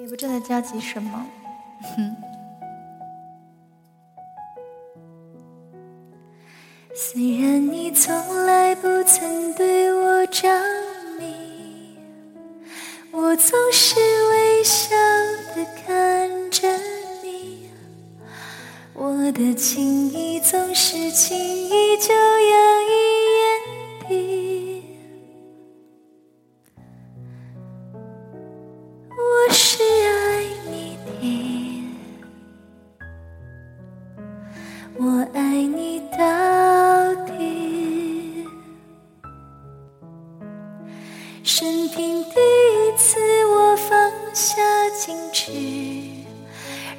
[0.00, 1.26] 也不知道焦急什么。
[1.96, 2.16] 哼
[6.94, 10.48] 虽然你从来不曾对我着
[11.18, 11.96] 迷，
[13.10, 13.96] 我总是
[14.30, 14.94] 微笑
[15.56, 16.68] 的看着
[17.22, 17.70] 你，
[18.92, 22.90] 我的情意总是轻易就洋溢
[23.38, 23.40] 眼
[24.08, 24.41] 底。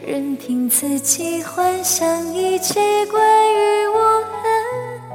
[0.05, 4.37] 任凭自己幻想一切关于我和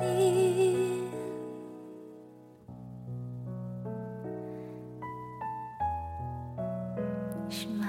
[0.01, 1.03] 你。
[7.51, 7.87] 是吗？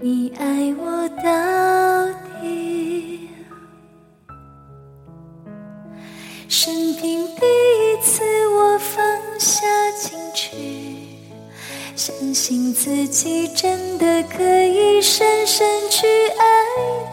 [0.00, 1.22] 你爱我到
[2.40, 3.28] 底，
[6.48, 8.24] 生平第一次
[12.04, 16.04] 相信自己真的可以深深去
[16.36, 17.11] 爱。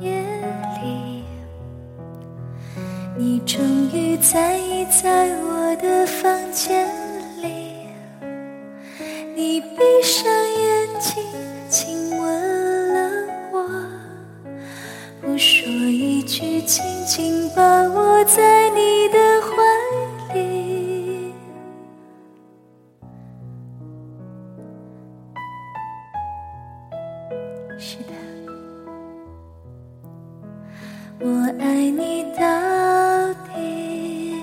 [0.00, 0.22] 夜
[0.80, 1.24] 里，
[3.16, 3.60] 你终
[3.92, 6.86] 于在意在我的房间
[7.42, 7.88] 里，
[9.34, 11.24] 你闭上眼睛
[11.68, 13.10] 亲吻了
[13.52, 13.68] 我，
[15.20, 21.32] 不说一句，紧紧把我在你的怀里。
[27.78, 28.17] 是的。
[31.20, 31.26] 我
[31.58, 34.36] 爱你到底，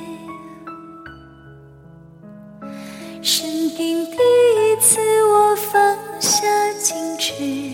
[3.22, 6.46] 生平第一次我放下
[6.81, 7.72] 矜持，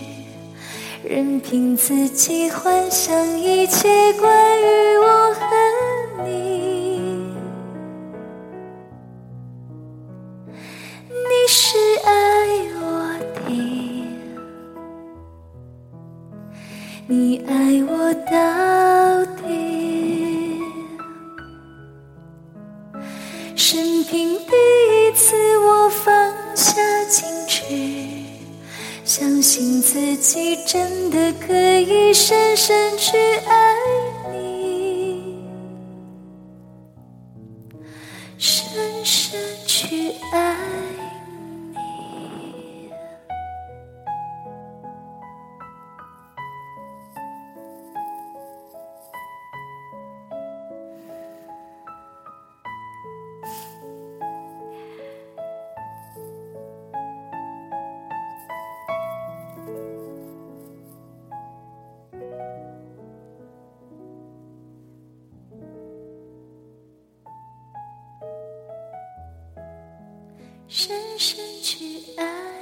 [1.02, 5.40] 任凭自己幻想一切关于我和
[6.24, 7.34] 你。
[17.14, 17.52] 你爱
[17.90, 19.44] 我到底，
[23.54, 26.72] 生平第一次我放下
[27.10, 27.66] 矜持，
[29.04, 33.74] 相信自己真的可以深深去爱
[34.32, 35.36] 你，
[38.38, 40.81] 深深去爱。
[70.74, 72.61] 深深去爱。